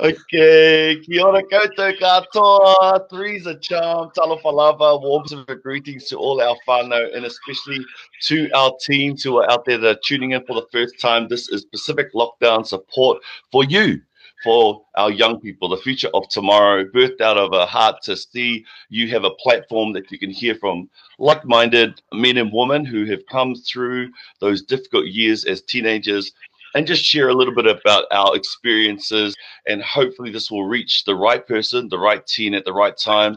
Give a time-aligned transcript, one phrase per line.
[0.00, 3.10] Okay, kia ora koutou katoa.
[3.10, 4.10] Three's a charm.
[4.16, 5.02] Talofalava.
[5.02, 7.84] Warm Pacific greetings to all our whānau and especially
[8.22, 11.26] to our teams who are out there that are tuning in for the first time.
[11.26, 13.18] This is Pacific Lockdown support
[13.50, 14.00] for you,
[14.44, 18.64] for our young people, the future of tomorrow, birthed out of a heart to see
[18.90, 20.88] you have a platform that you can hear from
[21.18, 26.30] like minded men and women who have come through those difficult years as teenagers
[26.74, 29.34] and just share a little bit about our experiences.
[29.66, 33.36] And hopefully, this will reach the right person, the right teen at the right time.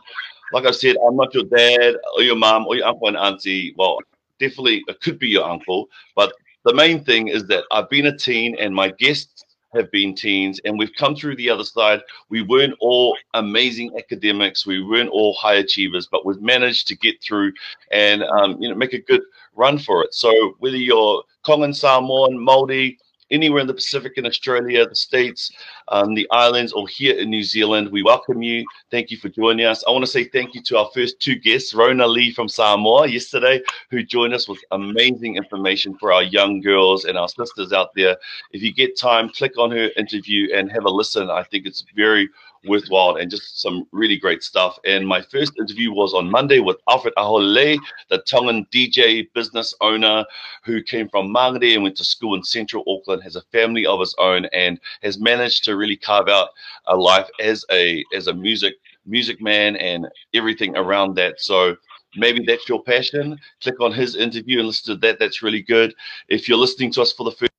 [0.53, 3.73] Like I said, I'm not your dad or your mom or your uncle and auntie.
[3.77, 3.99] Well,
[4.39, 5.89] definitely, it could be your uncle.
[6.15, 6.33] But
[6.65, 10.59] the main thing is that I've been a teen and my guests have been teens
[10.65, 12.01] and we've come through the other side.
[12.29, 17.21] We weren't all amazing academics, we weren't all high achievers, but we've managed to get
[17.23, 17.53] through
[17.91, 19.21] and um, you know make a good
[19.55, 20.13] run for it.
[20.13, 22.97] So whether you're Tongan Samoan, Maori,
[23.31, 25.51] anywhere in the Pacific in Australia, the States,
[25.87, 27.89] um, the islands, or here in New Zealand.
[27.91, 28.65] We welcome you.
[28.89, 29.83] Thank you for joining us.
[29.87, 33.07] I want to say thank you to our first two guests, Rona Lee from Samoa
[33.07, 37.93] yesterday, who joined us with amazing information for our young girls and our sisters out
[37.95, 38.17] there.
[38.51, 41.29] If you get time, click on her interview and have a listen.
[41.29, 42.29] I think it's very
[42.65, 44.77] worthwhile and just some really great stuff.
[44.85, 47.77] And my first interview was on Monday with Alfred Ahole,
[48.09, 50.25] the Tongan DJ business owner
[50.63, 53.99] who came from Mangere and went to school in central Auckland, has a family of
[53.99, 56.49] his own, and has managed to really carve out
[56.85, 61.41] a life as a as a music music man and everything around that.
[61.41, 61.75] So
[62.15, 63.39] maybe that's your passion.
[63.61, 65.19] Click on his interview and listen to that.
[65.19, 65.93] That's really good.
[66.27, 67.51] If you're listening to us for the first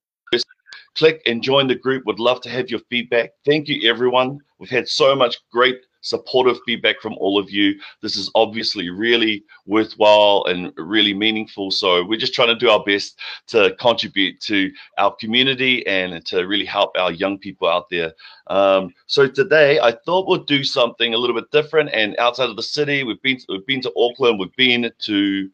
[0.95, 2.05] click and join the group.
[2.05, 3.31] Would love to have your feedback.
[3.45, 4.39] Thank you, everyone.
[4.59, 7.79] We've had so much great supportive feedback from all of you.
[8.01, 11.71] This is obviously really worthwhile and really meaningful.
[11.71, 16.45] So we're just trying to do our best to contribute to our community and to
[16.45, 18.13] really help our young people out there.
[18.47, 22.57] Um, so today I thought we'll do something a little bit different and outside of
[22.57, 23.03] the city.
[23.03, 24.39] We've been we've been to Auckland.
[24.39, 25.49] We've been to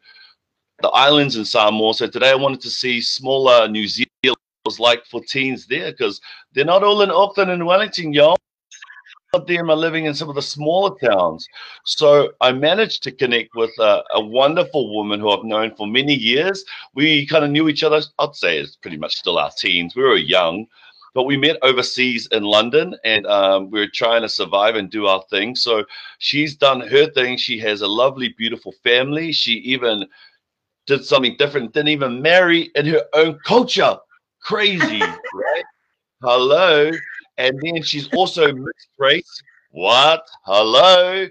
[0.82, 1.94] the islands in Samoa.
[1.94, 4.39] So today I wanted to see smaller New Zealand
[4.70, 6.20] was like for teens there because
[6.52, 8.36] they're not all in Auckland and Wellington, y'all.
[9.32, 11.46] Of them are living in some of the smaller towns.
[11.84, 16.14] So I managed to connect with a, a, wonderful woman who I've known for many
[16.14, 16.64] years.
[16.94, 19.94] We kind of knew each other, I'd say it's pretty much still our teens.
[19.94, 20.66] We were young,
[21.14, 25.06] but we met overseas in London and um, we were trying to survive and do
[25.06, 25.54] our thing.
[25.54, 25.84] So
[26.18, 27.36] she's done her thing.
[27.36, 29.30] She has a lovely, beautiful family.
[29.30, 30.06] She even
[30.88, 33.96] did something different, didn't even marry in her own culture
[34.42, 35.64] crazy, right?
[36.22, 36.90] Hello.
[37.38, 39.42] And then she's also mixed race.
[39.70, 40.26] What?
[40.44, 41.26] Hello.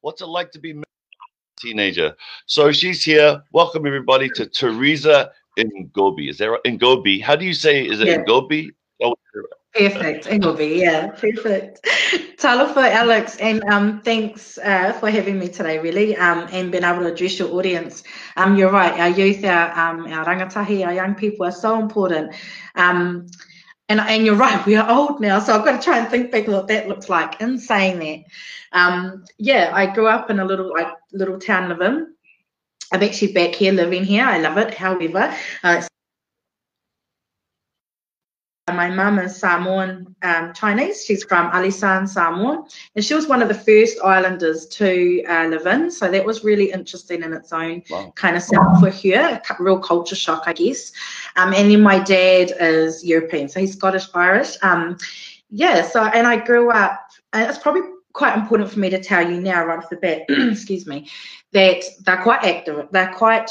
[0.00, 0.82] What's it like to be a
[1.58, 2.14] teenager?
[2.46, 3.42] So she's here.
[3.52, 6.30] Welcome everybody to Teresa Ngobi.
[6.30, 7.22] Is there Ngobi?
[7.22, 7.86] How do you say?
[7.86, 8.24] Is it yeah.
[8.24, 8.70] Ngobi?
[9.02, 9.14] Oh,
[9.72, 10.78] Perfect, Ngobi.
[10.78, 11.84] Yeah, perfect.
[12.38, 17.00] Talofa, Alex, and um, thanks uh, for having me today, really, um, and being able
[17.02, 18.02] to address your audience.
[18.36, 22.34] Um, you're right, our youth, our, um, our rangatahi, our young people are so important.
[22.74, 23.28] Um,
[23.88, 26.32] and, and you're right, we are old now, so I've got to try and think
[26.32, 27.40] back what that looks like.
[27.40, 32.12] In saying that, um, yeah, I grew up in a little like little town living.
[32.92, 34.24] I'm actually back here living here.
[34.24, 34.74] I love it.
[34.74, 35.32] However,
[35.62, 35.82] uh,
[38.72, 41.04] my mum is Samoan um, Chinese.
[41.04, 45.66] She's from Alisan, Samoa, and she was one of the first islanders to uh, live
[45.66, 45.90] in.
[45.90, 48.12] So that was really interesting in its own wow.
[48.16, 50.92] kind of self for her, a real culture shock, I guess.
[51.36, 54.56] Um, and then my dad is European, so he's Scottish Irish.
[54.62, 54.98] Um,
[55.50, 57.00] yeah, so and I grew up,
[57.32, 57.82] and it's probably
[58.12, 61.08] quite important for me to tell you now, right off the bat, excuse me,
[61.52, 62.88] that they're quite active.
[62.90, 63.50] They're quite,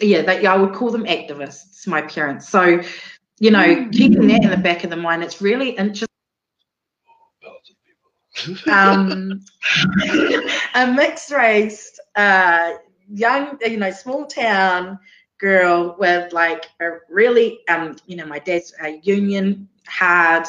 [0.00, 1.86] yeah, that yeah, I would call them activists.
[1.86, 2.48] My parents.
[2.48, 2.82] So
[3.38, 3.90] you know, mm-hmm.
[3.90, 6.08] keeping that in the back of the mind, it's really interesting.
[8.70, 9.40] um,
[10.74, 12.74] a mixed race, uh,
[13.08, 14.98] young, you know, small town
[15.38, 20.46] girl with like a really, um, you know, my dad's a union hard,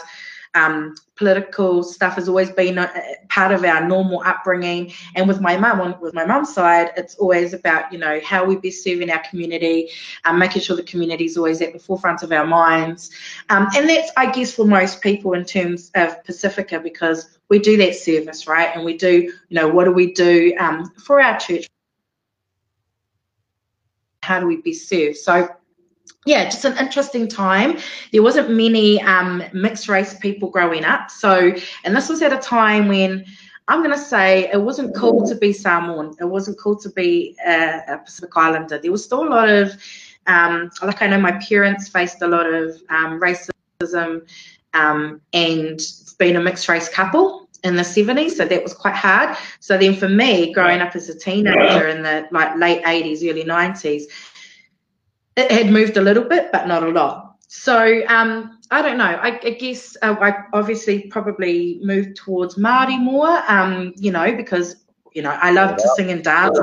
[0.55, 2.91] um, political stuff has always been a,
[3.29, 4.91] part of our normal upbringing.
[5.15, 8.55] And with my mum, with my mum's side, it's always about, you know, how we
[8.55, 9.89] be serving our community,
[10.25, 13.11] um, making sure the community is always at the forefront of our minds.
[13.49, 17.77] Um, and that's, I guess, for most people in terms of Pacifica, because we do
[17.77, 18.75] that service, right?
[18.75, 21.67] And we do, you know, what do we do um, for our church?
[24.23, 25.17] How do we be served?
[25.17, 25.49] So
[26.25, 27.77] yeah, just an interesting time.
[28.11, 31.09] There wasn't many um, mixed race people growing up.
[31.09, 33.25] So, and this was at a time when
[33.69, 36.15] I'm going to say it wasn't cool to be Samoan.
[36.19, 38.79] It wasn't cool to be a, a Pacific Islander.
[38.79, 39.71] There was still a lot of,
[40.27, 44.27] um, like I know my parents faced a lot of um, racism
[44.73, 45.79] um, and
[46.17, 49.37] being a mixed race couple in the 70s, so that was quite hard.
[49.59, 53.43] So then for me, growing up as a teenager in the like late 80s, early
[53.43, 54.03] 90s,
[55.39, 57.35] it had moved a little bit, but not a lot.
[57.47, 59.05] So um, I don't know.
[59.05, 64.75] I, I guess uh, I obviously probably moved towards Māori more, um, you know, because
[65.13, 66.59] you know I love to sing and dance.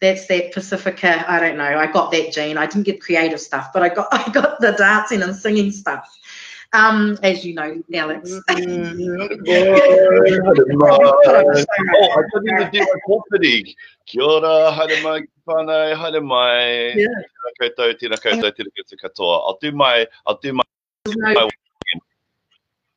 [0.00, 1.30] That's that Pacifica.
[1.30, 1.78] I don't know.
[1.78, 2.58] I got that gene.
[2.58, 6.06] I didn't get creative stuff, but I got I got the dancing and singing stuff.
[6.72, 8.30] Um, as you know, Alex.
[8.48, 8.96] I couldn't
[12.72, 13.74] do my.
[14.06, 16.94] Kia ora, haere mai whānau, haere mai.
[16.94, 17.08] Yeah.
[17.34, 19.36] Tēnā koutou, tēnā koutou, tēnā koutou katoa.
[19.46, 20.62] I'll do my, I'll do my,
[21.06, 21.48] No.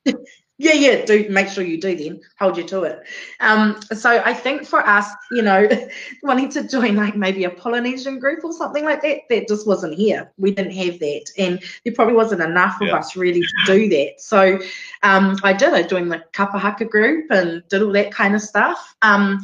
[0.59, 2.21] Yeah, yeah, do make sure you do then.
[2.39, 3.01] Hold you to it.
[3.39, 5.67] Um, so I think for us, you know,
[6.23, 9.95] wanting to join like maybe a Polynesian group or something like that, that just wasn't
[9.95, 10.31] here.
[10.37, 11.25] We didn't have that.
[11.39, 12.97] And there probably wasn't enough of Yeah.
[12.97, 14.21] us really to do that.
[14.21, 14.59] So
[15.01, 15.73] um, I did.
[15.73, 18.95] I joined the Kapa haka group and did all that kind of stuff.
[19.01, 19.41] Um,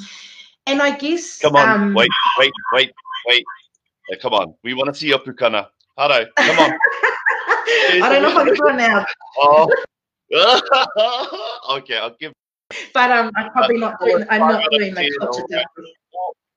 [0.68, 2.92] and I guess come on, um, wait, wait, wait,
[3.26, 3.46] wait.
[4.12, 5.68] Uh, come on, we want to see your pukana.
[5.98, 6.72] Haro, come on.
[8.04, 9.06] I don't know if I can do it now,
[9.38, 9.74] Oh.
[11.72, 12.34] okay, I'll give
[12.94, 14.26] but um, I'm probably not doing.
[14.30, 15.56] I'm not doing the culture okay.
[15.56, 15.68] dance.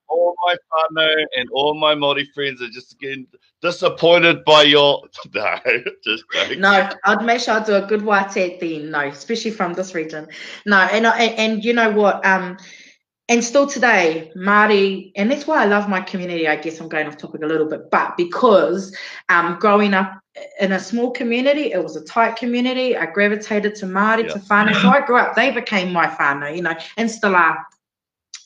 [0.07, 3.25] all my whānau and all my Māori friends are just getting
[3.61, 5.03] disappointed by your.
[5.33, 5.57] No,
[6.03, 6.59] just joking.
[6.59, 8.91] No, I'd make sure I do a good white thing.
[8.91, 10.27] No, especially from this region.
[10.65, 12.23] No, and and, and you know what?
[12.25, 12.57] Um,
[13.29, 16.47] and still today, Māori, and that's why I love my community.
[16.47, 18.95] I guess I'm going off topic a little bit, but because
[19.29, 20.22] um, growing up
[20.59, 22.97] in a small community, it was a tight community.
[22.97, 24.33] I gravitated to Māori, Yeah.
[24.33, 24.81] to whānau.
[24.81, 27.65] So I grew up, they became my whānau, you know, and still are.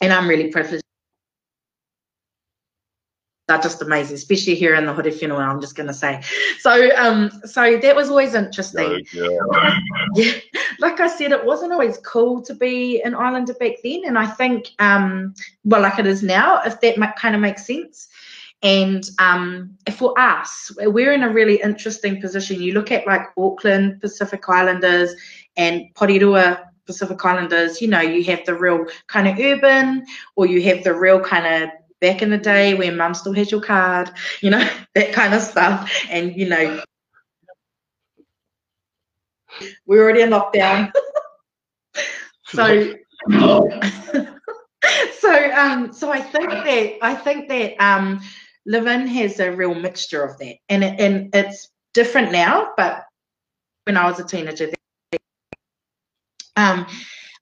[0.01, 0.83] And I'm really privileged.
[3.47, 6.21] They're just amazing, especially here in the Horowhenua, I'm just going to say.
[6.59, 9.73] So, um, so that was always interesting No, girl.
[10.15, 10.33] yeah,
[10.79, 14.25] like I said, it wasn't always cool to be an islander back then, and I
[14.25, 18.09] think, um, well, like it is now, if that kind of makes sense.
[18.63, 22.62] And um, for us, we're in a really interesting position.
[22.62, 25.13] You look at like Auckland Pacific Islanders
[25.57, 27.81] and Porirua Pacific Islanders.
[27.81, 30.06] You know, you have the real kind of urban,
[30.36, 31.69] or you have the real kind of
[32.00, 34.09] back in the day when mum still has your card.
[34.42, 35.92] You know, that kind of stuff.
[36.09, 36.81] And you know,
[39.86, 40.92] we're already in lockdown.
[42.48, 42.94] so
[45.19, 48.21] so um so I think that I think that um
[48.67, 50.57] Levin has a real mixture of that.
[50.69, 53.05] And it, and it's different now, but
[53.85, 54.69] when I was a teenager
[56.57, 56.85] um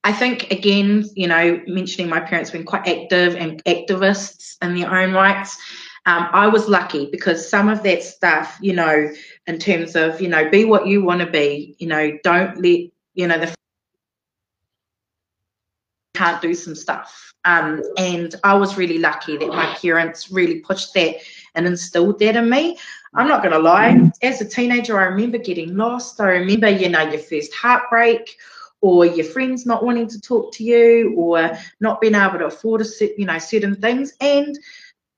[0.04, 4.94] I think again, you know, mentioning my parents being quite active and activists in their
[4.94, 5.57] own rights.
[6.06, 9.10] Um, I was lucky because some of that stuff, you know,
[9.48, 12.81] in terms of, you know, be what you want to be, you know, don't let,
[13.16, 13.51] you know, the
[16.16, 17.34] can't do some stuff.
[17.46, 21.18] Um, and I was really lucky that my parents really pushed that
[21.54, 22.78] and instilled that in me.
[23.14, 26.20] I'm not going to lie, as a teenager, I remember getting lost.
[26.20, 28.36] I remember, you know, your first heartbreak
[28.82, 32.82] or your friends not wanting to talk to you or not being able to afford
[32.82, 32.86] a
[33.18, 34.60] you know certain things and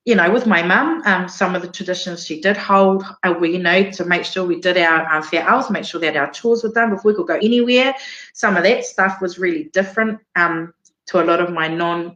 [0.05, 3.53] you know with my mum um, some of the traditions she did hold uh, we
[3.53, 6.31] you know to make sure we did our um, fair hours make sure that our
[6.31, 7.93] chores were done before we could go anywhere
[8.33, 10.73] some of that stuff was really different um,
[11.07, 12.15] to a lot of my non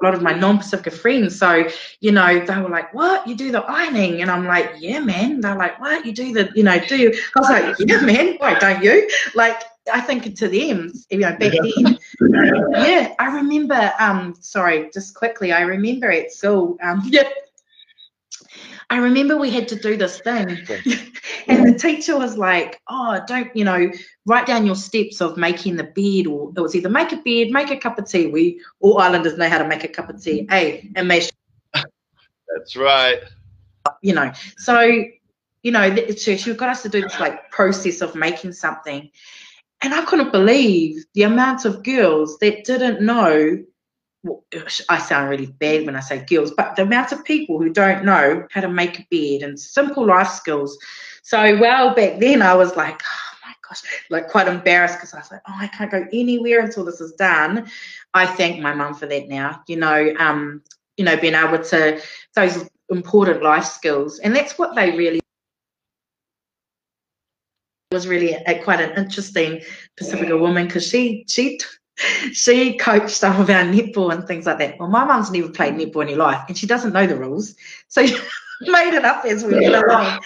[0.00, 1.38] a lot of my non-Pacifica friends.
[1.38, 1.68] So,
[2.00, 3.26] you know, they were like, what?
[3.26, 4.22] You do the ironing?
[4.22, 5.40] And I'm like, yeah, man.
[5.40, 6.04] They're like, what?
[6.04, 7.14] You do the, you know, do you?
[7.36, 8.36] I was like, yeah, man.
[8.38, 9.08] Why don't you?
[9.34, 11.98] Like, I think to them, you know, back then,
[12.72, 17.28] yeah, I remember, um, sorry, just quickly, I remember at school, um, yeah,
[18.90, 20.48] I remember we had to do this thing,
[21.48, 23.90] and the teacher was like, "Oh, don't you know,
[24.26, 27.50] write down your steps of making the bed, or it was either make a bed,
[27.50, 28.26] make a cup of tea.
[28.26, 30.82] We all islanders know how to make a cup of tea, eh?
[30.94, 31.84] And make sure,
[32.54, 33.18] That's right.
[34.02, 34.32] you know.
[34.58, 34.80] So,
[35.62, 39.10] you know, so she got us to do this like process of making something,
[39.82, 43.64] and I couldn't believe the amount of girls that didn't know.
[44.88, 48.04] I sound really bad when I say girls, but the amount of people who don't
[48.04, 50.78] know how to make a bed and simple life skills.
[51.22, 55.18] So, well, back then I was like, oh my gosh, like quite embarrassed because I
[55.18, 57.68] was like, oh, I can't go anywhere until this is done.
[58.14, 59.62] I thank my mum for that now.
[59.66, 60.62] You know, um,
[60.96, 62.00] you know, being able to
[62.34, 65.20] those important life skills, and that's what they really
[67.90, 69.60] was really a, quite an interesting
[69.96, 71.58] Pacifica woman because she she
[72.32, 74.78] she coached some of our netball and things like that.
[74.78, 77.54] Well, my mum's never played netball in her life, and she doesn't know the rules.
[77.88, 78.16] So she
[78.60, 80.20] made it up as we went along.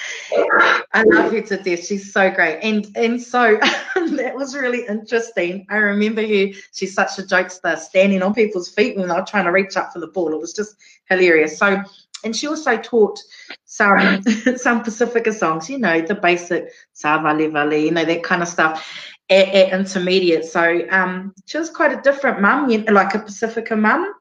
[0.93, 1.85] I love her to death.
[1.85, 2.61] She's so great.
[2.63, 3.57] And and so
[3.95, 5.67] that was really interesting.
[5.69, 9.45] I remember her, she's such a jokester, standing on people's feet when they were trying
[9.45, 10.33] to reach up for the ball.
[10.33, 10.77] It was just
[11.09, 11.59] hilarious.
[11.59, 11.83] So
[12.25, 13.21] and she also taught
[13.65, 14.23] some
[14.57, 19.16] some Pacifica songs, you know, the basic Sa Vale, you know, that kind of stuff
[19.31, 20.45] at, at intermediate.
[20.45, 24.13] So um, she was quite a different mum, like a Pacifica mum.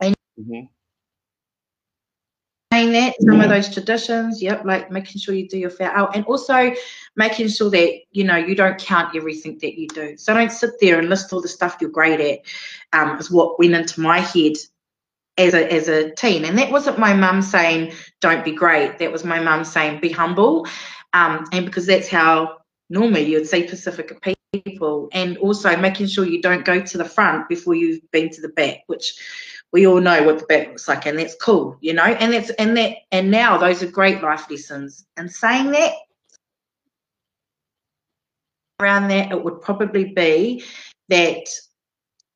[0.00, 0.66] And mm-hmm.
[2.92, 6.24] that some of those traditions, yep, like making sure you do your fair out, and
[6.26, 6.72] also
[7.14, 10.16] making sure that you know you don't count everything that you do.
[10.16, 12.40] So don't sit there and list all the stuff you're great at.
[12.92, 14.54] Um, is what went into my head
[15.38, 18.98] as a as a teen, and that wasn't my mum saying don't be great.
[18.98, 20.66] That was my mum saying be humble,
[21.12, 22.58] um, and because that's how
[22.90, 24.16] normally you'd see Pacifica
[24.52, 28.40] people, and also making sure you don't go to the front before you've been to
[28.40, 29.14] the back, which
[29.72, 32.04] we all know what the back looks like, and that's cool, you know.
[32.04, 35.04] And that's and that and now those are great life lessons.
[35.16, 35.92] And saying that
[38.80, 40.62] around that, it would probably be
[41.08, 41.48] that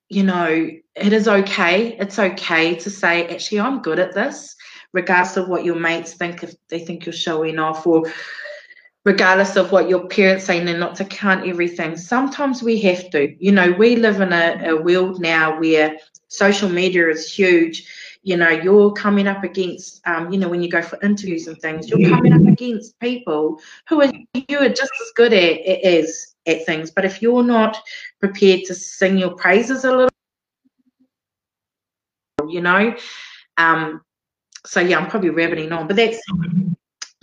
[0.09, 1.97] you know it is okay.
[1.97, 4.55] It's okay to say, actually, I'm good at this,
[4.91, 8.03] regardless of what your mates think if they think you're showing off or
[9.05, 11.95] regardless of what your parents say and not to count everything.
[11.95, 13.35] Sometimes we have to.
[13.43, 17.87] You know, we live in a, a world now where social media is huge.
[18.23, 21.57] You know, you're coming up against, um, you know, when you go for interviews and
[21.61, 26.35] things, you're coming up against people who are you are just as good at, as
[26.45, 26.91] at things.
[26.91, 27.77] But if you're not
[28.19, 30.09] prepared to sing your praises a little,
[32.49, 32.93] you know,
[33.57, 34.01] um,
[34.65, 36.19] so yeah, I'm probably rabbiting on, but that's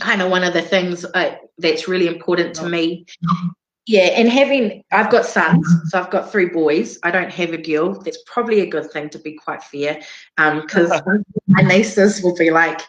[0.01, 3.07] kind of one of the things uh, that's really important to me.
[3.87, 6.99] Yeah, and having I've got sons, so I've got three boys.
[7.05, 7.95] I don't have a girl.
[7.95, 10.01] That's probably a good thing to be quite fair,
[10.37, 12.81] because um, my nieces will be like,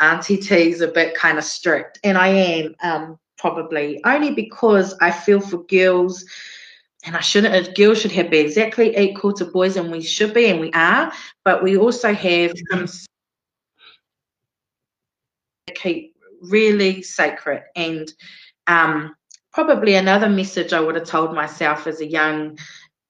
[0.00, 5.10] Auntie T's a bit kind of strict, and I am um, probably only because I
[5.10, 6.24] feel for girls.
[7.04, 10.46] And I shouldn't, girls should have be exactly equal to boys, and we should be,
[10.46, 11.12] and we are.
[11.44, 12.86] But we also have some
[15.74, 16.11] keep
[16.50, 17.62] really sacred.
[17.76, 18.12] And
[18.66, 19.14] um,
[19.52, 22.58] probably another message I would have told myself as a young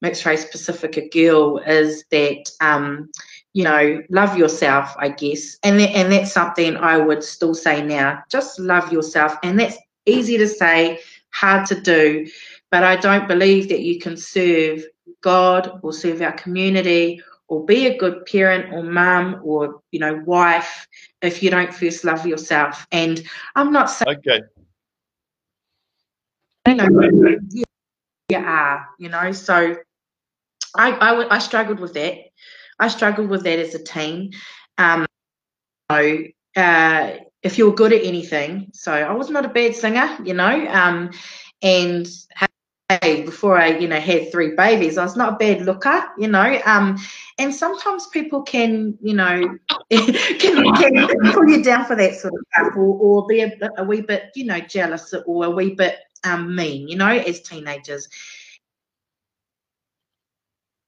[0.00, 3.10] mixed race Pacifica girl is that, um,
[3.52, 5.56] you know, love yourself, I guess.
[5.62, 8.22] And, that, and that's something I would still say now.
[8.30, 9.36] Just love yourself.
[9.42, 11.00] And that's easy to say,
[11.32, 12.26] hard to do.
[12.70, 14.84] But I don't believe that you can serve
[15.20, 17.22] God or serve our community
[17.52, 20.88] or be a good parent or mum or you know wife
[21.20, 22.86] if you don't first love yourself.
[22.90, 23.22] And
[23.54, 24.40] i'm not saying okay.
[26.66, 26.88] You know
[28.30, 29.76] you are you know so
[30.74, 32.14] I, I i struggled with that.
[32.78, 34.32] I struggled with that as a teen.
[34.78, 35.04] Um
[35.90, 36.18] so
[36.56, 37.10] uh
[37.42, 41.10] if you're good at anything so i was not a bad singer you know um
[41.60, 42.06] and
[43.00, 44.98] before I, you know, had three babies.
[44.98, 46.60] I was not a bad looker, you know.
[46.64, 46.98] Um,
[47.38, 49.58] and sometimes people can, you know,
[49.90, 53.84] can, can pull you down for that sort of stuff, or, or be a, a
[53.84, 58.08] wee bit, you know, jealous or a wee bit um, mean, you know, as teenagers.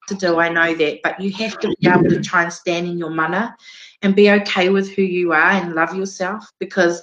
[0.08, 2.86] To do, I know that, but you have to be able to try and stand
[2.86, 3.56] in your mana
[4.02, 7.02] and be okay with who you are and love yourself because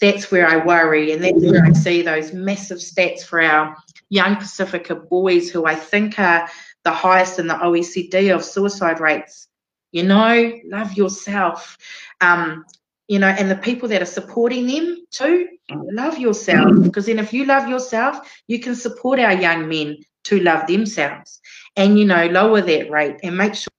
[0.00, 3.76] that's where I worry, and that's where I see those massive stats for our
[4.10, 6.48] young Pacifica boys who I think are
[6.84, 9.48] the highest in the OECD of suicide rates.
[9.92, 11.76] You know, love yourself.
[12.20, 12.64] Um,
[13.08, 16.70] you know, and the people that are supporting them too, love yourself.
[16.82, 21.40] Because then if you love yourself, you can support our young men to love themselves
[21.74, 23.70] and, you know, lower that rate and make sure.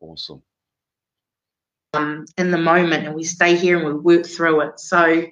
[0.00, 0.42] Awesome.
[1.94, 4.80] Um, in the moment and we stay here and we work through it.
[4.80, 5.26] So,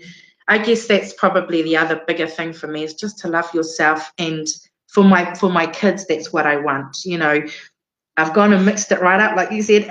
[0.51, 4.13] I guess that's probably the other bigger thing for me is just to love yourself
[4.19, 4.49] and
[4.89, 7.05] for my for my kids that's what I want.
[7.05, 7.41] You know,
[8.17, 9.89] I've gone and mixed it right up like you said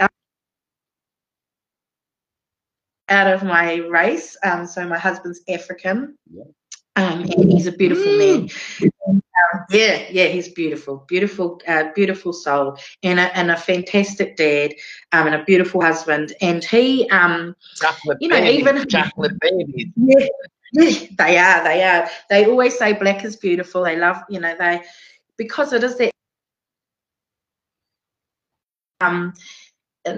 [3.08, 4.36] out, of my race.
[4.44, 6.18] Um, so my husband's African.
[6.30, 6.44] Yeah.
[6.96, 8.50] Um, and he's a beautiful man.
[9.08, 9.22] Um,
[9.70, 14.74] yeah, yeah, he's beautiful, beautiful, uh, beautiful soul, and a, and a fantastic dad,
[15.12, 16.34] um, and a beautiful husband.
[16.42, 19.88] And he, um, chocolate you know, babies, even chocolate babies.
[20.72, 22.10] Yeah, yeah, they are, they are.
[22.30, 23.84] They always say black is beautiful.
[23.84, 24.84] They love, you know, they
[25.36, 26.12] because it is that.
[29.02, 29.34] Um,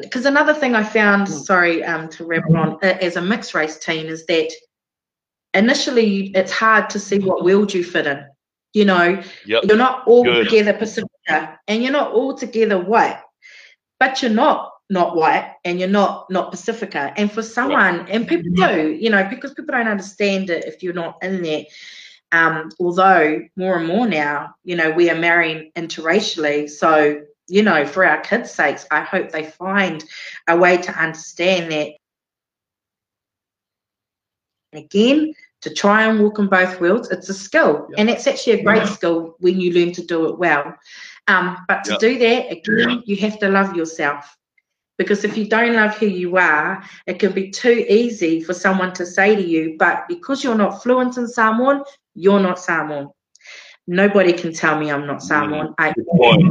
[0.02, 1.32] because another thing I found, mm.
[1.32, 4.52] sorry, um, to ramble on, uh, as a mixed race teen is that
[5.54, 8.26] initially it's hard to see what world you fit in.
[8.74, 9.64] You know, yep.
[9.66, 10.46] you're not all Good.
[10.46, 13.22] together Pacifica and you're not all together white,
[14.00, 17.14] but you're not not white and you're not not Pacifica.
[17.18, 20.94] And for someone, and people do, you know, because people don't understand it if you're
[20.94, 21.64] not in there.
[22.34, 26.70] Um, although more and more now, you know, we are marrying interracially.
[26.70, 30.04] So, you know, for our kids' sakes, I hope they find
[30.48, 31.92] a way to understand that.
[34.74, 37.88] Again, to try and walk on both worlds, it's a skill.
[37.92, 37.96] Yeah.
[38.00, 38.90] And it's actually a great yeah.
[38.90, 40.76] skill when you learn to do it well.
[41.28, 41.98] Um, but to yeah.
[42.00, 44.38] do that, again, you have to love yourself.
[44.98, 48.94] Because if you don't love who you are, it can be too easy for someone
[48.94, 53.10] to say to you, but because you're not fluent in Samoan, you're not Samoan.
[53.88, 55.74] Nobody can tell me I'm not Samoan.
[55.80, 55.94] I,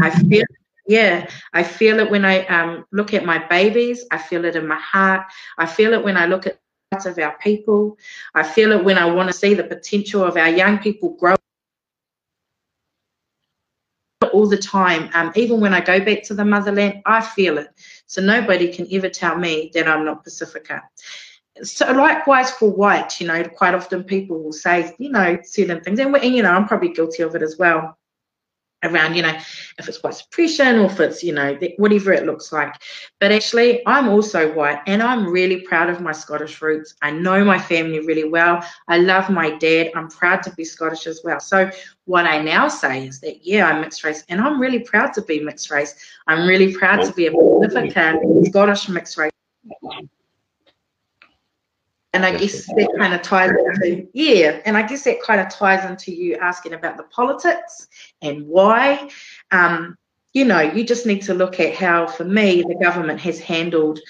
[0.03, 0.45] I feel
[0.87, 4.05] yeah, I feel it when I um, look at my babies.
[4.11, 5.23] I feel it in my heart.
[5.57, 6.59] I feel it when I look at
[6.93, 7.97] of our people.
[8.35, 11.37] I feel it when I want to see the potential of our young people grow
[14.33, 15.09] all the time.
[15.15, 17.69] Um, even when I go back to the motherland, I feel it.
[18.07, 20.83] So nobody can ever tell me that I'm not Pacifica.
[21.63, 25.99] So likewise for white, you know, quite often people will say, you know, certain things,
[25.99, 27.97] and, and you know, I'm probably guilty of it as well
[28.83, 29.37] around, you know,
[29.79, 32.75] if it's white suppression or if it's, you know, whatever it looks like.
[33.19, 36.95] But actually, I'm also white and I'm really proud of my Scottish roots.
[37.03, 38.65] I know my family really well.
[38.89, 39.91] I love my dad.
[39.95, 41.41] I'm proud to be Scottish as well.
[41.41, 41.71] So,
[42.07, 45.23] what I now say is that, yeah, I'm mixed race and I'm really proud to
[45.23, 45.95] be mixed race.
[46.27, 49.31] I'm really proud to be a Pacifica Scottish mixed race.
[52.13, 55.49] And I guess that kind of ties into, yeah, and I guess that kind of
[55.49, 57.87] ties into you asking about the politics
[58.21, 59.11] and why.
[59.53, 59.97] Um,
[60.33, 64.01] you know, you just need to look at how, for me, the government has handled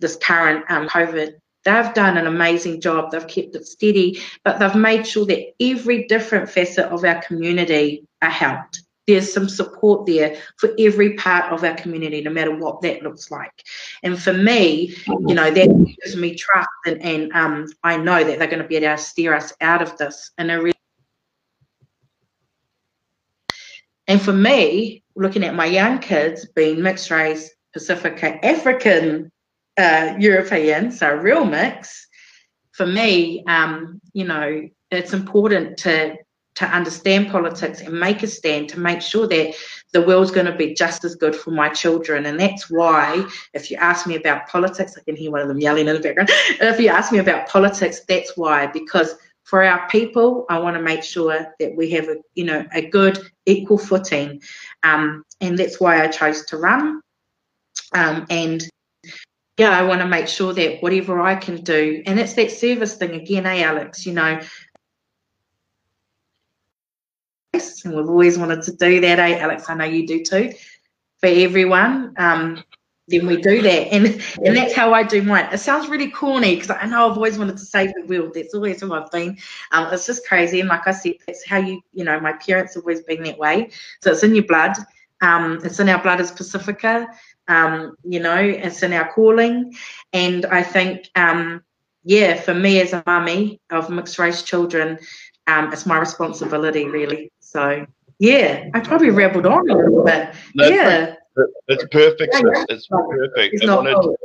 [0.00, 1.34] this current um, COVID.
[1.64, 3.10] They've done an amazing job.
[3.10, 8.06] They've kept it steady, but they've made sure that every different facet of our community
[8.20, 12.80] are helped there's some support there for every part of our community, no matter what
[12.82, 13.64] that looks like.
[14.02, 18.38] And for me, you know, that gives me trust, and, and um, I know that
[18.38, 20.72] they're going to be able to steer us out of this in a really.
[24.08, 29.30] And for me, looking at my young kids being mixed race, Pacifica, African,
[29.78, 32.06] uh, European, so real mix,
[32.72, 36.16] for me, um, you know, it's important to
[36.54, 39.54] to understand politics and make a stand to make sure that
[39.92, 42.26] the world's going to be just as good for my children.
[42.26, 45.60] And that's why, if you ask me about politics, I can hear one of them
[45.60, 46.30] yelling in the background.
[46.60, 50.82] If you ask me about politics, that's why, because for our people, I want to
[50.82, 54.40] make sure that we have a, you know, a good equal footing.
[54.82, 57.00] Um, and that's why I chose to run.
[57.94, 58.66] Um, and
[59.58, 62.94] yeah, I want to make sure that whatever I can do, and it's that service
[62.94, 64.06] thing again, eh, Alex?
[64.06, 64.40] You know,
[67.52, 69.68] and we've always wanted to do that, eh, Alex?
[69.68, 70.52] I know you do too.
[71.18, 72.64] For everyone, um,
[73.08, 74.06] then we do that, and
[74.44, 75.48] and that's how I do mine.
[75.52, 78.32] It sounds really corny because I know I've always wanted to save the world.
[78.34, 79.36] That's always who I've been.
[79.70, 82.74] Um, it's just crazy, and like I said, that's how you you know my parents
[82.74, 83.70] have always been that way.
[84.00, 84.72] So it's in your blood.
[85.20, 87.06] Um, it's in our blood as Pacifica.
[87.48, 89.74] Um, you know, it's in our calling,
[90.14, 91.62] and I think um,
[92.04, 94.98] yeah, for me as a mummy of mixed race children,
[95.46, 97.30] um, it's my responsibility really.
[97.52, 97.86] So
[98.18, 100.34] yeah, I probably rambled on a little bit.
[100.54, 101.16] No, yeah.
[101.68, 102.34] It's perfect.
[102.34, 103.54] It's, perfect.
[103.54, 104.16] It's not, wanted,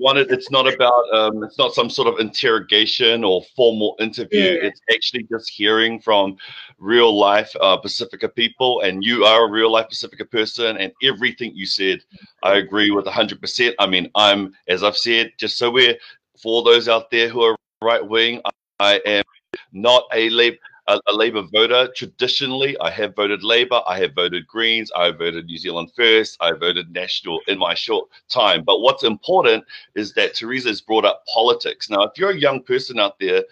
[0.00, 4.40] wanted, it's not about, um, it's not some sort of interrogation or formal interview.
[4.40, 4.68] Yeah.
[4.68, 6.36] It's actually just hearing from
[6.78, 11.52] real life uh, Pacifica people, and you are a real life Pacifica person, and everything
[11.54, 12.00] you said,
[12.42, 13.74] I agree with 100%.
[13.78, 15.96] I mean, I'm, as I've said, just so we're,
[16.40, 18.42] for those out there who are right wing,
[18.80, 19.24] I am
[19.72, 21.88] not a Labour a, a Labour voter.
[21.94, 26.52] Traditionally, I have voted Labour, I have voted Greens, I voted New Zealand First, I
[26.52, 28.62] voted National in my short time.
[28.64, 31.90] But what's important is that Theresa has brought up politics.
[31.90, 33.44] Now, if you're a young person out there,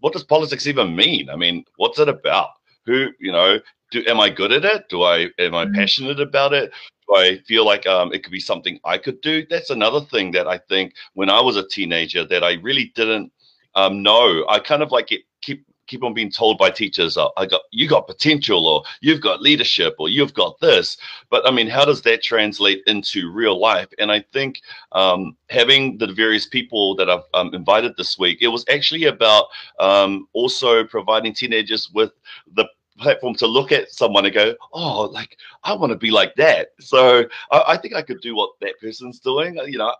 [0.00, 1.30] what does politics even mean?
[1.30, 2.50] I mean, what's it about?
[2.86, 3.58] Who, you know,
[3.90, 4.88] do am I good at it?
[4.88, 5.74] Do I am I mm-hmm.
[5.74, 6.72] passionate about it?
[7.08, 9.46] Do I feel like um, it could be something I could do?
[9.48, 13.32] That's another thing that I think when I was a teenager that I really didn't
[13.74, 14.44] um, know.
[14.48, 17.60] I kind of like it keep keep on being told by teachers, oh, I got
[17.70, 20.96] you got potential, or you've got leadership, or you've got this.
[21.28, 23.88] But I mean, how does that translate into real life?
[23.98, 28.48] And I think um, having the various people that I've um, invited this week, it
[28.48, 29.44] was actually about
[29.78, 32.12] um, also providing teenagers with
[32.54, 32.66] the
[32.98, 36.68] platform to look at someone and go, oh, like I want to be like that.
[36.80, 39.58] So I, I, think I could do what that person's doing.
[39.66, 39.94] You know,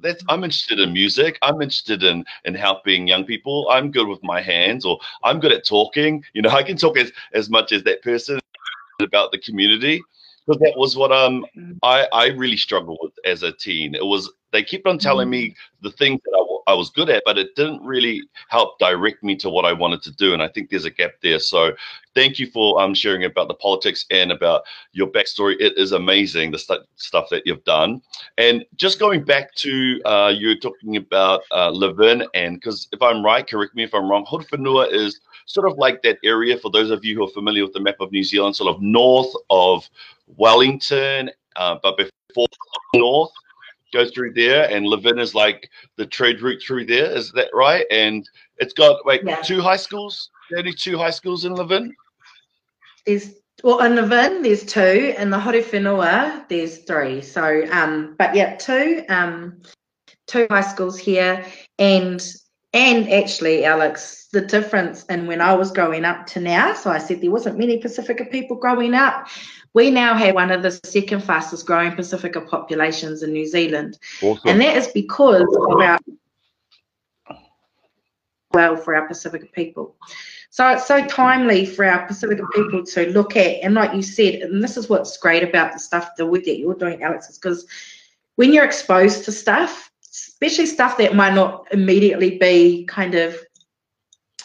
[0.00, 1.38] that's I'm interested in music.
[1.42, 3.68] I'm interested in in helping young people.
[3.70, 6.24] I'm good with my hands, or I'm good at talking.
[6.34, 8.38] You know, I can talk as as much as that person
[9.00, 10.06] about the community.
[10.46, 11.80] because that was what um Mm.
[11.82, 13.94] I I really struggled with as a teen.
[13.94, 15.54] It was they kept on telling me Mm.
[15.82, 19.36] the things that I, I was good at, but it didn't really help direct me
[19.36, 20.32] to what I wanted to do.
[20.32, 21.38] And I think there's a gap there.
[21.38, 21.72] So
[22.14, 25.56] thank you for um sharing about the politics and about your backstory.
[25.60, 28.02] It is amazing the stu- stuff that you've done.
[28.38, 33.24] And just going back to uh, you talking about uh, Levin, and because if I'm
[33.24, 36.90] right, correct me if I'm wrong, Horowhenua is sort of like that area for those
[36.90, 39.88] of you who are familiar with the map of New Zealand, sort of north of
[40.36, 42.46] Wellington, uh, but before
[42.94, 43.32] north
[43.94, 47.10] goes through there, and Levin is like the trade route through there.
[47.10, 47.86] Is that right?
[47.90, 48.28] And
[48.58, 49.36] it's got like Yeah.
[49.36, 50.30] two high schools.
[50.54, 51.94] Only two high schools in Levin.
[53.06, 53.30] There's
[53.62, 57.22] well in Levin there's two, and the Horowhenua there's three.
[57.22, 59.62] So um, but yeah, two um,
[60.26, 61.44] two high schools here,
[61.78, 62.20] and
[62.74, 66.74] and actually, Alex, the difference in when I was growing up to now.
[66.74, 69.28] So I said there wasn't many Pacifica people growing up.
[69.74, 73.98] We now have one of the second fastest growing Pacifica populations in New Zealand.
[74.20, 74.48] Awesome.
[74.48, 75.98] And that is because of our
[78.52, 79.94] well for our Pacifica people.
[80.50, 84.42] So it's so timely for our Pacifica people to look at, and like you said,
[84.42, 87.38] and this is what's great about the stuff, the work that you're doing, Alex, is
[87.38, 87.66] because
[88.36, 93.36] when you're exposed to stuff, especially stuff that might not immediately be kind of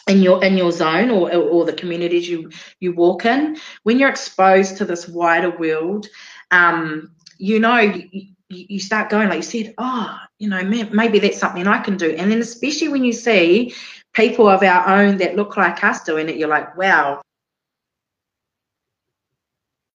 [0.08, 4.08] in your in your zone or or the communities you you walk in, when you're
[4.08, 6.08] exposed to this wider world,
[6.50, 11.38] um, you know you, you start going like you said, oh, you know, maybe that's
[11.38, 12.10] something I can do.
[12.10, 13.74] And then especially when you see
[14.12, 17.22] people of our own that look like us doing it, you're like, wow.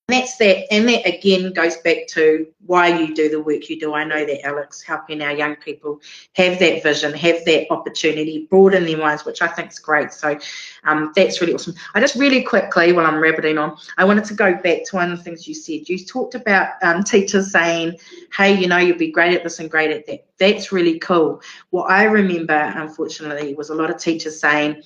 [0.07, 3.79] And that's that, and that again goes back to why you do the work you
[3.79, 3.95] do.
[3.95, 5.99] I know that Alex helping our young people
[6.33, 10.13] have that vision, have that opportunity, broaden their minds, which I think is great.
[10.13, 10.37] So
[10.83, 11.73] um, that's really awesome.
[11.95, 15.11] I just really quickly, while I'm rabbiting on, I wanted to go back to one
[15.11, 15.89] of the things you said.
[15.89, 17.97] You talked about um, teachers saying,
[18.37, 21.41] "Hey, you know, you'll be great at this and great at that." That's really cool.
[21.71, 24.83] What I remember, unfortunately, was a lot of teachers saying,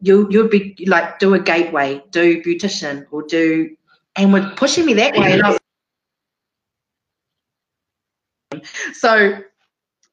[0.00, 3.75] "You you'd be like do a gateway, do beautician, or do,"
[4.16, 5.58] and were pushing me that way, and I was
[8.94, 9.42] so,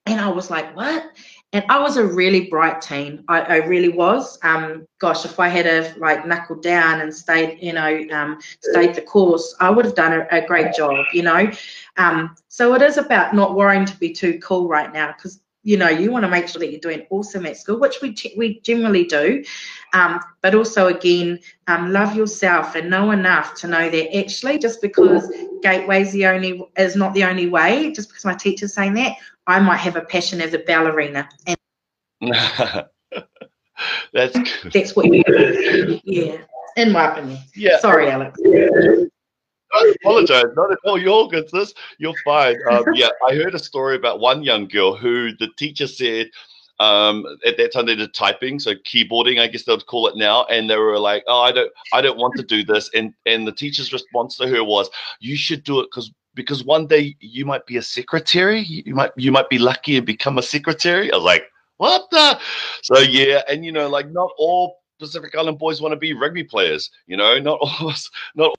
[0.05, 1.11] and I was like, "What?"
[1.53, 3.23] And I was a really bright teen.
[3.27, 4.39] I, I really was.
[4.41, 8.95] Um, gosh, if I had have like knuckled down and stayed, you know, um, stayed
[8.95, 11.51] the course, I would have done a, a great job, you know.
[11.97, 15.77] Um, so it is about not worrying to be too cool right now, because you
[15.77, 18.59] know you want to make sure that you're doing awesome at school, which we we
[18.61, 19.43] generally do.
[19.93, 24.81] Um, but also again, um, love yourself and know enough to know that actually, just
[24.81, 29.15] because gateway's the only is not the only way, just because my teacher's saying that,
[29.47, 31.57] I might have a passion as a ballerina, and
[34.13, 34.71] That's good.
[34.71, 35.99] that's what you do.
[36.03, 36.37] Yeah,
[36.77, 37.39] in my opinion.
[37.55, 37.79] Yeah.
[37.79, 38.39] Sorry, Alex.
[39.73, 40.45] Don't apologize.
[40.55, 40.99] Not at all.
[40.99, 41.73] You're all good, sis.
[41.97, 42.57] You're fine.
[42.69, 46.29] Um, yeah, I heard a story about one young girl who the teacher said
[46.79, 50.17] um, at that time they did typing, so keyboarding, I guess they would call it
[50.17, 53.13] now, and they were like, "Oh, I don't, I don't want to do this." And
[53.25, 57.15] and the teacher's response to her was, "You should do it because." Because one day
[57.19, 61.13] you might be a secretary, you might you might be lucky and become a secretary.
[61.13, 61.43] I was like,
[61.77, 62.39] what the?
[62.81, 66.43] So yeah, and you know, like not all Pacific Island boys want to be rugby
[66.43, 66.89] players.
[67.05, 68.55] You know, not all of us, not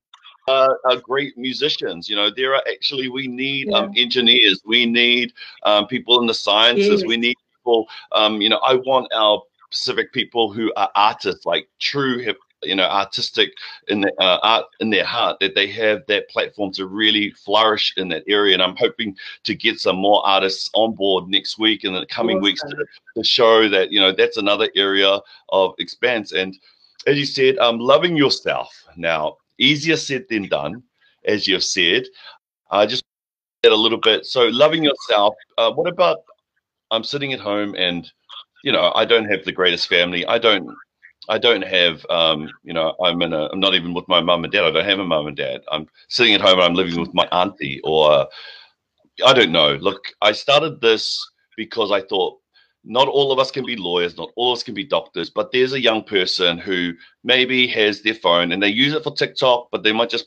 [0.48, 2.08] uh, are great musicians.
[2.08, 6.34] You know, there are actually we need um, engineers, we need um, people in the
[6.34, 7.86] sciences, we need people.
[8.12, 12.74] Um, you know, I want our Pacific people who are artists, like true, hip, you
[12.74, 13.50] know, artistic
[13.88, 17.92] in the uh, art in their heart, that they have that platform to really flourish
[17.96, 18.54] in that area.
[18.54, 22.06] And I'm hoping to get some more artists on board next week and in the
[22.06, 26.32] coming weeks to, to show that you know that's another area of expanse.
[26.32, 26.56] And
[27.06, 30.82] as you said, um, loving yourself now easier said than done,
[31.24, 32.04] as you've said.
[32.70, 33.04] I just
[33.64, 34.26] said a little bit.
[34.26, 35.34] So loving yourself.
[35.58, 36.18] Uh, what about?
[36.90, 38.10] I'm sitting at home and
[38.62, 40.26] you know I don't have the greatest family.
[40.26, 40.68] I don't.
[41.26, 44.44] I don't have, um, you know, I'm in a, I'm not even with my mum
[44.44, 44.64] and dad.
[44.64, 45.62] I don't have a mum and dad.
[45.72, 48.28] I'm sitting at home and I'm living with my auntie, or
[49.24, 49.76] I don't know.
[49.76, 51.18] Look, I started this
[51.56, 52.40] because I thought
[52.84, 55.50] not all of us can be lawyers, not all of us can be doctors, but
[55.52, 56.92] there's a young person who
[57.22, 60.26] maybe has their phone and they use it for TikTok, but they might just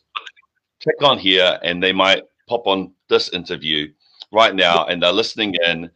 [0.81, 3.91] click on here and they might pop on this interview
[4.31, 5.89] right now and they're listening in.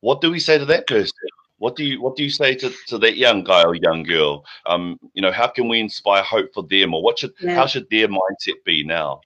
[0.00, 1.12] What do we say to that person?
[1.58, 4.44] What do you what do you say to, to that young guy or young girl?
[4.66, 7.56] Um, you know, how can we inspire hope for them or what should Yeah.
[7.56, 9.20] how should their mindset be now?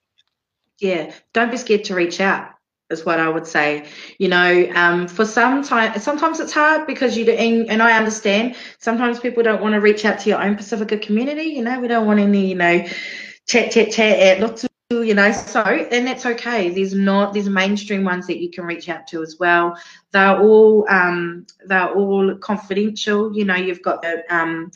[0.79, 2.49] Yeah, don't be scared to reach out.
[2.93, 3.85] Is what I would say.
[4.19, 7.97] You know, um, for some time, sometimes it's hard because you do, and, and I
[7.97, 8.55] understand.
[8.79, 11.43] Sometimes people don't want to reach out to your own Pacifica community.
[11.43, 12.85] You know, we don't want any, you know,
[13.47, 17.49] chat, chat, chat at lots of you know so and that's okay there's not there's
[17.49, 19.75] mainstream ones that you can reach out to as well
[20.11, 24.69] they're all um they're all confidential you know you've got the um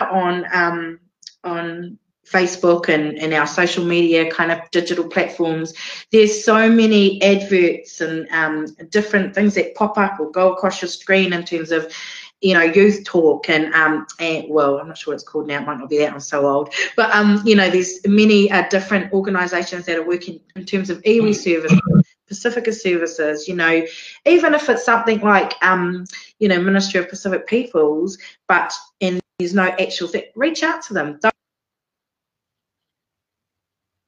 [0.00, 1.00] on um
[1.44, 1.98] on
[2.30, 5.74] Facebook and, and our social media kind of digital platforms,
[6.12, 10.88] there's so many adverts and um, different things that pop up or go across your
[10.88, 11.92] screen in terms of
[12.40, 15.60] you know, youth talk and um and well, I'm not sure what it's called now.
[15.60, 16.12] It might not be that.
[16.12, 16.72] I'm so old.
[16.96, 21.02] But um, you know, there's many uh, different organisations that are working in terms of
[21.02, 21.80] iwi services,
[22.28, 23.46] Pacifica services.
[23.46, 23.84] You know,
[24.24, 26.06] even if it's something like um,
[26.38, 28.16] you know, Ministry of Pacific Peoples,
[28.48, 31.18] but and there's no actual thing, reach out to them.
[31.20, 31.34] Don't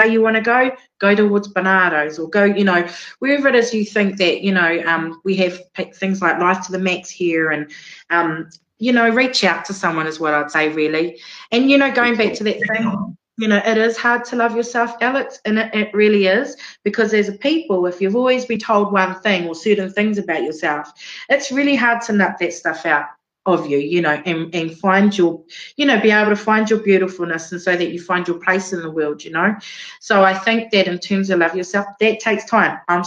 [0.05, 2.89] you want to go, go towards Barnardo's or go, you know,
[3.19, 5.61] wherever it is you think that, you know, um, we have
[5.95, 7.71] things like Life to the Max here and,
[8.11, 11.21] um, you know, reach out to someone is what I'd say really.
[11.51, 14.55] And, you know, going back to that thing, you know, it is hard to love
[14.55, 18.59] yourself, Alex, and it, it really is because as a people, if you've always been
[18.59, 20.93] told one thing or certain things about yourself,
[21.29, 23.07] it's really hard to nut that stuff out
[23.47, 25.43] of you, you know, and, and find your,
[25.77, 28.73] you know, be able to find your beautifulness and so that you find your place
[28.73, 29.55] in the world, you know.
[30.01, 32.79] So I think that in terms of love yourself, that takes time.
[32.89, 33.03] Um,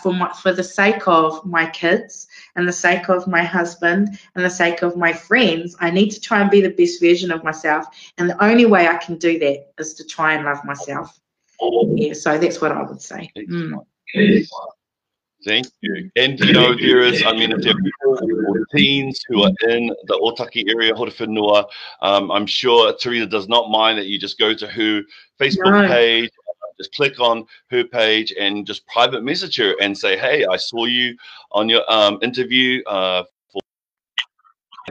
[0.00, 4.44] for my, for the sake of my kids and the sake of my husband and
[4.44, 7.42] the sake of my friends, I need to try and be the best version of
[7.42, 7.86] myself.
[8.16, 11.18] And the only way I can do that is to try and love myself.
[11.60, 13.32] Yeah, so that's what I would say.
[13.36, 13.84] Mm.
[15.44, 16.10] Thank you.
[16.16, 19.52] And you know, there is, I mean, if there are people or teens who are
[19.68, 21.66] in the Otaki area, Horowhenua,
[22.02, 25.02] um, I'm sure Teresa does not mind that you just go to her
[25.40, 25.86] Facebook no.
[25.86, 26.30] page,
[26.78, 30.86] just click on her page and just private message her and say, hey, I saw
[30.86, 31.16] you
[31.52, 33.60] on your um, interview uh, for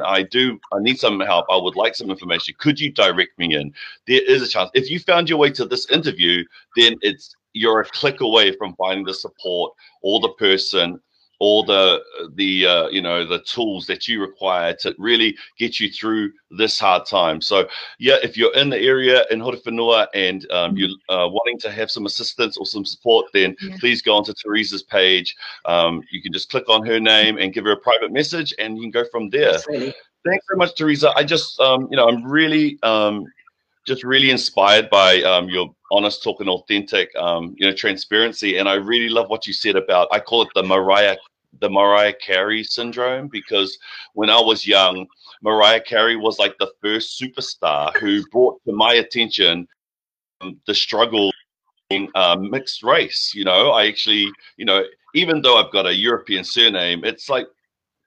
[0.06, 1.46] I do, I need some help.
[1.50, 2.56] I would like some information.
[2.58, 3.74] Could you direct me in?
[4.06, 4.70] There is a chance.
[4.74, 6.44] If you found your way to this interview,
[6.76, 11.00] then it's you're a click away from finding the support or the person
[11.40, 12.02] or the
[12.36, 16.80] the uh, you know the tools that you require to really get you through this
[16.80, 17.42] hard time.
[17.42, 17.68] So
[18.00, 21.92] yeah, if you're in the area in Horowhenua and um, you're uh, wanting to have
[21.92, 23.76] some assistance or some support, then yeah.
[23.80, 25.36] please go onto Teresa's page.
[25.66, 28.78] Um, you can just click on her name and give her a private message, and
[28.78, 29.56] you can go from there.
[29.56, 29.94] Absolutely.
[30.26, 31.14] Thanks very much, Teresa.
[31.16, 33.26] I just um, you know I'm really um,
[33.88, 38.58] just really inspired by um, your honest talk and authentic, um, you know, transparency.
[38.58, 40.10] And I really love what you said about.
[40.12, 41.16] I call it the Mariah,
[41.62, 43.78] the Mariah Carey syndrome, because
[44.14, 45.08] when I was young,
[45.42, 49.68] Mariah Carey was like the first superstar who brought to my attention
[50.42, 51.32] um, the struggle
[51.90, 53.32] in uh, mixed race.
[53.34, 54.84] You know, I actually, you know,
[55.16, 57.48] even though I've got a European surname, it's like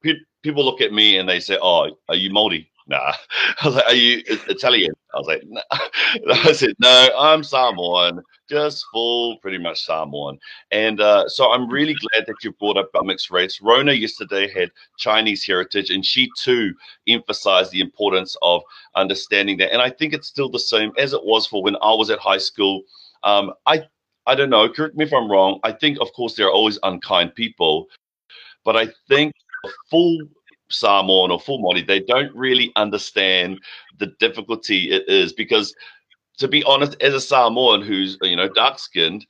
[0.05, 3.13] pe- people look at me and they say, "Oh, are you Maori?" Nah.
[3.63, 4.93] I was like, Are you Italian?
[5.15, 5.63] I was like, nah.
[6.49, 10.39] I said, No, I'm Samoan, just full, pretty much Samoan.
[10.73, 13.61] And uh, so I'm really glad that you brought up mixed race.
[13.63, 16.75] Rona yesterday had Chinese heritage, and she too
[17.09, 18.63] emphasized the importance of
[18.97, 19.73] understanding that.
[19.73, 22.19] And I think it's still the same as it was for when I was at
[22.19, 22.83] high school.
[23.23, 23.85] Um, I
[24.27, 25.61] I don't know, correct me if I'm wrong.
[25.65, 27.87] I think, of course, there are always unkind people,
[28.65, 29.33] but I think
[29.91, 30.19] full
[30.71, 33.61] Samoan or full Māori, they don't really understand
[33.99, 35.75] the difficulty it is because,
[36.39, 39.27] to be honest, as a Samoan who's you know dark skinned,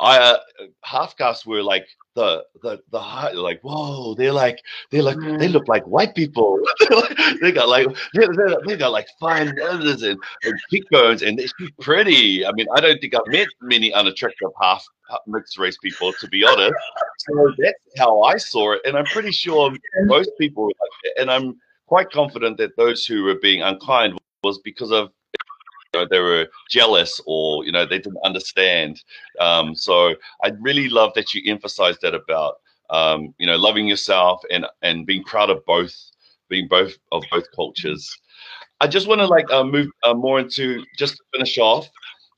[0.00, 0.38] I uh,
[0.82, 4.58] half castes were like the the the high, like whoa they're like
[4.90, 5.38] they're like mm.
[5.38, 6.58] they look like white people.
[7.40, 11.46] They got like they, they, they got like fine noses and, and cheekbones and they're
[11.80, 12.44] pretty.
[12.46, 14.84] I mean I don't think I've met many unattractive half
[15.26, 16.74] mixed race people to be honest.
[17.18, 19.72] So that's how I saw it and I'm pretty sure
[20.04, 20.68] most people
[21.18, 25.10] and I'm quite confident that those who were being unkind was because of
[25.94, 29.02] know, they were jealous or you know they didn't understand.
[29.38, 32.56] Um, so I really love that you emphasize that about
[32.90, 35.94] um, you know loving yourself and and being proud of both
[36.48, 38.16] being both of both cultures.
[38.80, 41.88] I just want to like uh, move uh, more into just to finish off.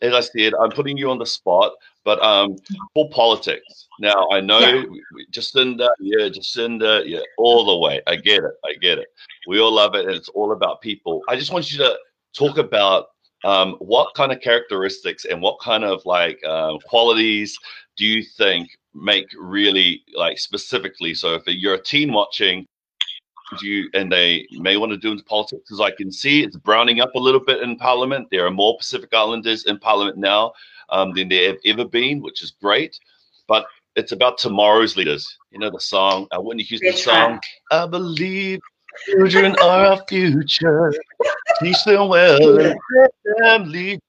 [0.01, 1.73] As I said, I'm putting you on the spot,
[2.05, 2.57] but um,
[2.93, 3.87] for politics.
[4.01, 4.85] Now I know yeah.
[5.31, 8.01] Jacinda, yeah, Jacinda, yeah, all the way.
[8.09, 9.07] I get it, I get it.
[9.47, 11.23] We all love it, and it's all about people.
[11.29, 11.97] I just want you to
[12.37, 13.07] talk about
[13.45, 17.59] um, what kind of characteristics and what kind of like uh, qualities
[17.97, 21.15] do you think make really like specifically?
[21.15, 22.67] So if you're a teen watching,
[23.61, 27.01] you and they may want to do into politics, because I can see it's browning
[27.01, 28.29] up a little bit in Parliament.
[28.31, 30.53] There are more Pacific Islanders in Parliament now
[30.89, 32.99] um, than there have ever been, which is great.
[33.49, 35.37] But it's about tomorrow's leaders.
[35.51, 38.61] You know the song, uh, Whitney Houston song, "I Believe
[39.07, 40.93] Children are our future.
[41.61, 44.01] Teach them well let them lead.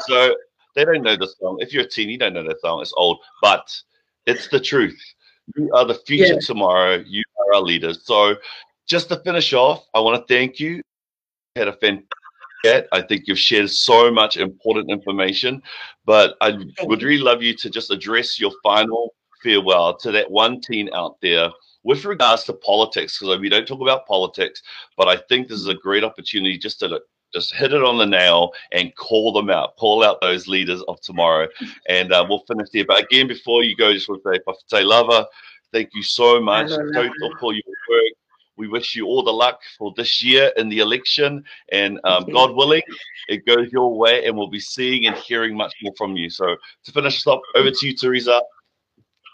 [0.00, 0.36] So
[0.74, 1.58] they don't know the song.
[1.60, 2.80] If you're a teen, you don't know the song.
[2.82, 3.74] It's old, but
[4.26, 5.00] it's the truth.
[5.56, 6.40] You are the future Yeah.
[6.40, 7.02] tomorrow.
[7.06, 8.04] You are our leaders.
[8.04, 8.36] So
[8.86, 10.76] just to finish off, I want to thank you.
[10.76, 10.82] You
[11.56, 12.08] had a fantastic
[12.64, 12.88] chat.
[12.92, 15.62] I think you've shared so much important information,
[16.04, 20.60] but I would really love you to just address your final farewell to that one
[20.60, 21.50] teen out there
[21.82, 24.62] with regards to politics, because we don't talk about politics,
[24.96, 27.00] but I think this is a great opportunity just to
[27.32, 31.00] just hit it on the nail and call them out, call out those leaders of
[31.00, 31.48] tomorrow.
[31.88, 32.84] And uh, we'll finish there.
[32.84, 35.26] But again, before you go, just want to say, Pafute Lava,
[35.72, 36.68] thank you so much.
[36.68, 37.34] Hello, Don't Lava.
[37.40, 38.12] for your work.
[38.56, 41.42] We wish you all the luck for this year in the election.
[41.72, 42.82] And um, God willing,
[43.28, 46.28] it goes your way, and we'll be seeing and hearing much more from you.
[46.30, 48.42] So to finish up, over to you, Teresa.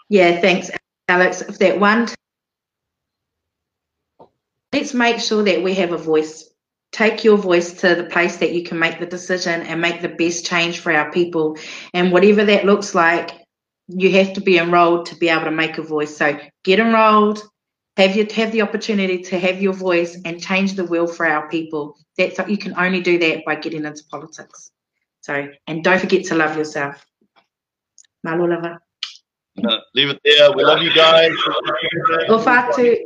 [0.09, 0.71] Yeah, thanks,
[1.09, 1.41] Alex.
[1.41, 2.07] If that one,
[4.73, 6.49] let's make sure that we have a voice.
[6.91, 10.09] Take your voice to the place that you can make the decision and make the
[10.09, 11.57] best change for our people.
[11.93, 13.31] And whatever that looks like,
[13.87, 16.15] you have to be enrolled to be able to make a voice.
[16.17, 17.41] So get enrolled,
[17.97, 21.49] have you have the opportunity to have your voice and change the will for our
[21.49, 21.97] people.
[22.17, 24.71] That's you can only do that by getting into politics.
[25.21, 27.03] So and don't forget to love yourself.
[28.23, 28.79] Malo lava.
[29.63, 30.51] Uh, leave it there.
[30.51, 31.31] We love you guys.
[32.43, 32.97] Fatu.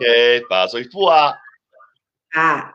[0.00, 1.36] Okay, paso i fua.
[2.32, 2.72] Ah.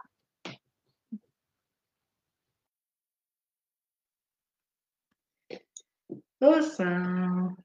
[6.41, 7.62] Awesome.